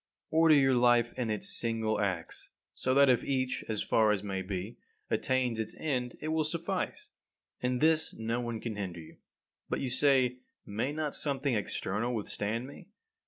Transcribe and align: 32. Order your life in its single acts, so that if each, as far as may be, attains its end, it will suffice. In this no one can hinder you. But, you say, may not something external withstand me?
32. 0.31 0.35
Order 0.37 0.55
your 0.55 0.73
life 0.73 1.13
in 1.15 1.29
its 1.29 1.47
single 1.47 1.99
acts, 2.01 2.49
so 2.73 2.95
that 2.95 3.07
if 3.07 3.23
each, 3.23 3.63
as 3.69 3.83
far 3.83 4.11
as 4.11 4.23
may 4.23 4.41
be, 4.41 4.79
attains 5.11 5.59
its 5.59 5.75
end, 5.77 6.15
it 6.19 6.29
will 6.29 6.43
suffice. 6.43 7.09
In 7.59 7.77
this 7.77 8.11
no 8.15 8.41
one 8.41 8.59
can 8.59 8.77
hinder 8.77 8.99
you. 8.99 9.17
But, 9.69 9.79
you 9.79 9.91
say, 9.91 10.39
may 10.65 10.91
not 10.91 11.13
something 11.13 11.53
external 11.53 12.15
withstand 12.15 12.65
me? 12.65 12.87